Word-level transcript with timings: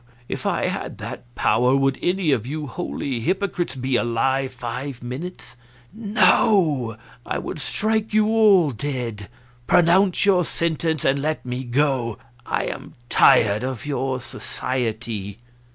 If 0.27 0.47
I 0.47 0.65
had 0.65 0.97
that 0.97 1.35
power 1.35 1.75
would 1.75 1.99
any 2.01 2.31
of 2.31 2.47
you 2.47 2.65
holy 2.65 3.19
hypocrites 3.19 3.75
be 3.75 3.97
alive 3.97 4.51
five 4.51 5.03
minutes? 5.03 5.55
No; 5.93 6.97
I 7.23 7.37
would 7.37 7.61
strike 7.61 8.11
you 8.11 8.25
all 8.25 8.71
dead. 8.71 9.29
Pronounce 9.67 10.25
your 10.25 10.43
sentence 10.43 11.05
and 11.05 11.21
let 11.21 11.45
me 11.45 11.63
go; 11.63 12.17
I 12.47 12.63
am 12.63 12.95
tired 13.09 13.63
of 13.63 13.85
your 13.85 14.19
society." 14.19 15.37